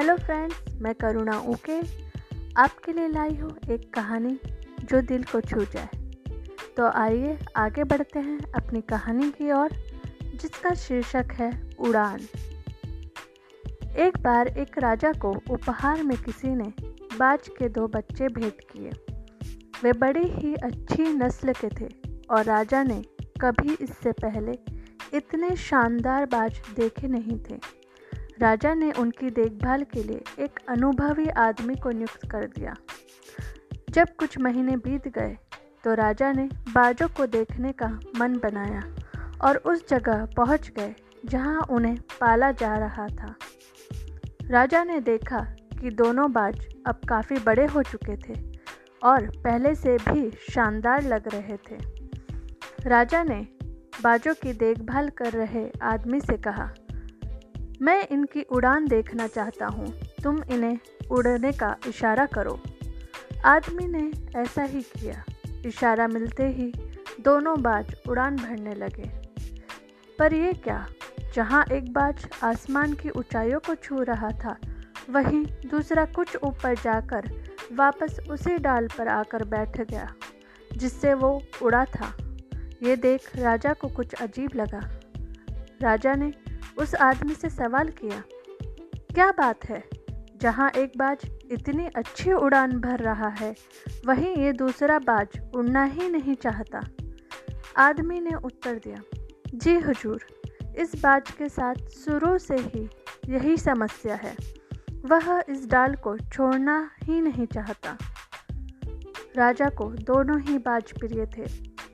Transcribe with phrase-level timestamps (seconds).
[0.00, 1.74] Hello friends मैं करुणा okay
[2.56, 4.38] आपके लिए लाई हूँ एक कहानी
[4.84, 5.88] जो दिल को छू जाए।
[6.76, 9.70] तो आइए, आगे बढ़ते हैं अपनी कहानी की ओर,
[10.34, 12.20] जिसका शीर्षक है उड़ान।
[13.96, 16.72] एक बार एक राजा को उपहार में किसी ने
[17.18, 18.90] बाज के दो बच्चे भेंट किए।
[19.84, 21.88] वे बड़ी ही अच्छी नस्ल के थे
[22.30, 23.02] और राजा ने
[23.40, 24.58] कभी इससे पहले
[25.14, 27.79] इतने शानदार बाज देखे नहीं थे।
[28.40, 32.74] राजा ने उनकी देखभाल के लिए एक अनुभवी आदमी को नियुक्त कर दिया।
[33.90, 35.36] जब कुछ महीने बीत गए
[35.84, 38.82] तो राजा ने बाजों को देखने का मन बनाया
[39.40, 40.94] और उस जगह पहुँच गए
[41.24, 43.34] जहाँ उन्हें पाला जा रहा था।
[44.50, 45.44] राजा ने देखा
[45.80, 48.40] कि दोनों बाज अब काफ़ी बड़े हो चुके थे
[49.02, 51.78] और पहले से भी शानदार लग रहे थे।
[52.88, 53.46] राजा ने
[54.02, 56.72] बाजों की देखभाल कर रहे आदमी से कहा
[57.82, 59.92] मैं इनकी उड़ान देखना चाहता हूँ।
[60.24, 60.78] तुम इन्हें
[61.10, 62.60] उड़ने का इशारा करो।
[63.44, 64.10] आदमी ने
[64.40, 65.24] ऐसा ही किया।
[65.66, 66.72] इशारा मिलते ही
[67.20, 69.10] दोनों बाज उड़ान भरने लगे।
[70.18, 70.86] पर यह क्या?
[71.34, 74.56] जहाँ एक बाज आसमान की ऊंचाइयों को छू रहा था,
[75.10, 77.30] वहीं दूसरा कुछ ऊपर जाकर
[77.72, 80.12] वापस उसी डाल पर आकर बैठ गया,
[80.72, 82.12] जिससे वो उड़ा था।
[82.82, 84.80] ये देख राजा को कुछ अजीब लगा।
[85.82, 86.32] राजा ने
[86.80, 88.22] उस आदमी से सवाल किया,
[89.14, 89.82] क्या बात है?
[90.36, 93.54] जहाँ एक बाज इतनी अच्छी उड़ान भर रहा है,
[94.06, 96.82] वहीं ये दूसरा बाज उड़ना ही नहीं चाहता।
[97.76, 99.02] आदमी ने उत्तर दिया,
[99.54, 100.24] जी हुजूर,
[100.78, 102.88] इस बाज के साथ शुरू से ही
[103.28, 104.34] यही समस्या है।
[105.04, 107.96] वह इस डाल को छोड़ना ही नहीं चाहता।
[109.36, 111.44] राजा को दोनों ही बाज प्रिय थे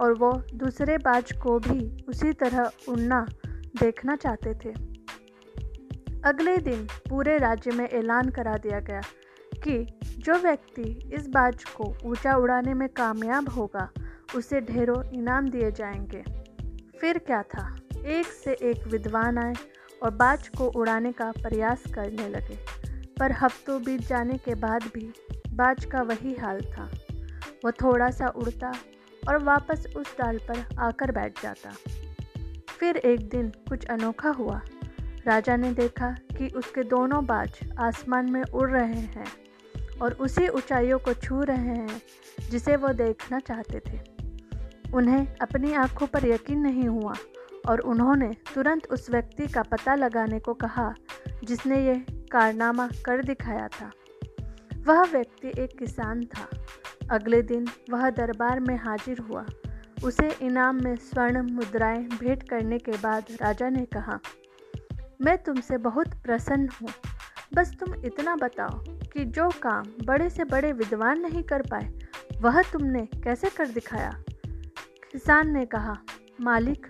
[0.00, 3.26] और वो दूसरे बाज को भी उसी तरह उड़ना
[3.80, 4.94] देखना चाहते थे।
[6.24, 9.00] अगले दिन पूरे राज्य में ऐलान करा दिया गया
[9.54, 13.90] कि जो व्यक्ति इस बाज को ऊँचा उड़ाने में कामयाब होगा,
[14.36, 16.24] उसे ढेरों इनाम दिए जाएँगे।
[16.98, 17.76] फिर क्या था?
[18.04, 19.54] एक से एक विद्वान आए
[20.02, 22.58] और बाज को उड़ाने का प्रयास करने लगे।
[23.20, 25.12] पर हफ्तों बीत जाने के बाद भी
[25.50, 26.90] बाज का वही हाल था।
[27.64, 28.72] वह थोड़ा सा उड़ता
[29.28, 31.70] और वापस उस डाल पर आकर बैठ जाता।
[32.78, 34.60] फिर एक दिन कुछ अनोखा हुआ।
[35.26, 39.26] राजा ने देखा कि उसके दोनों बाज आसमान में उड़ रहे हैं
[40.02, 42.02] और उसी ऊंचाइयों को छू रहे हैं,
[42.50, 44.00] जिसे वो देखना चाहते थे।
[44.94, 47.14] उन्हें अपनी आँखों पर यकीन नहीं हुआ
[47.68, 50.94] और उन्होंने तुरंत उस व्यक्ति का पता लगाने को कहा,
[51.44, 53.90] जिसने ये कारनामा कर दिखाया था।
[54.86, 56.48] वह व्यक्ति एक किसान था।
[57.10, 59.46] अगले दिन वह दरबार में हाजिर हुआ
[60.02, 64.18] उसे इनाम में स्वर्ण मुद्राएँ भेंट करने के बाद राजा ने कहा,
[65.22, 66.88] मैं तुमसे बहुत प्रसन्न हूँ।
[67.54, 68.82] बस तुम इतना बताओ
[69.12, 71.88] कि जो काम बड़े से बड़े विद्वान नहीं कर पाए,
[72.40, 74.10] वह तुमने कैसे कर दिखाया?
[75.12, 75.96] किसान ने कहा,
[76.40, 76.86] मालिक,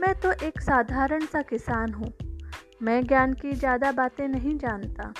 [0.00, 2.12] मैं तो एक साधारण सा किसान हूँ।
[2.82, 5.14] मैं ज्ञान की ज़्यादा बातें नहीं जानता।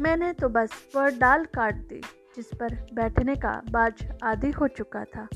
[0.00, 2.00] मैंने तो बस वह डाल काट दी,
[2.36, 5.28] जिस पर बैठने का बाज आदि हो चुका था।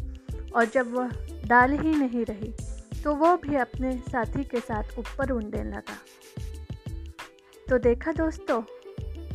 [0.57, 1.11] और जब वह
[1.47, 2.55] डाल ही नहीं रही
[3.03, 5.97] तो वो भी अपने साथी के साथ ऊपर उड़ने लगा।
[7.69, 8.63] तो देखा दोस्तों,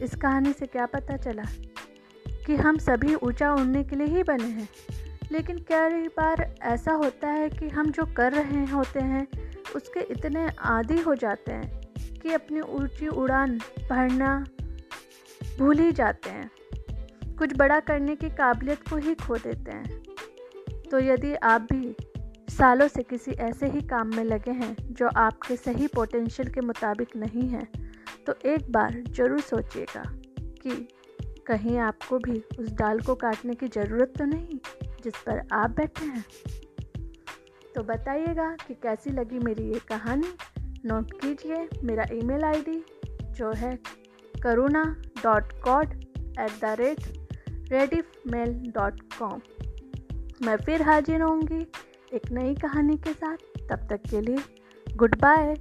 [0.01, 1.44] इस कहानी से क्या पता चला
[2.45, 4.69] कि हम सभी ऊँचा उड़ने के लिए ही बने हैं।
[5.31, 9.28] लेकिन कई बार ऐसा होता है कि हम जो कर रहे होते हैं,
[9.75, 11.81] उसके इतने आदि हो जाते हैं
[12.22, 13.57] कि अपनी ऊँची उड़ान
[13.89, 14.45] भरना
[15.59, 16.51] भूल ही जाते हैं।
[17.35, 20.06] कुछ बड़ा करने की काबिलियत को ही खो देते हैं।
[20.92, 21.96] तो यदि आप भी
[22.50, 27.16] सालों से किसी ऐसे ही काम में लगे हैं जो आपके सही पोटेंशियल के मुताबिक
[27.16, 27.68] नहीं है
[28.28, 30.03] तो एक बार ज़रूर सोचिएगा
[30.62, 30.88] कि
[31.47, 34.58] कहीं आपको भी उस डाल को काटने की ज़रूरत तो नहीं
[35.03, 36.24] जिस पर आप बैठे हैं।
[37.76, 40.34] तो बताइएगा कि कैसी लगी मेरी ये कहानी।
[40.86, 42.84] नोट कीजिए मेरा ईमेल आईडी
[43.38, 43.78] जो है
[44.44, 44.84] Karuna
[45.23, 47.08] dot cod at the rate
[47.72, 49.40] Rediff mail dot com
[50.41, 51.67] मैं फिर हाजिर होंगी
[52.13, 53.37] एक नई कहानी के साथ।
[53.69, 54.37] तब तक के लिए,
[54.95, 55.55] गुड बाय।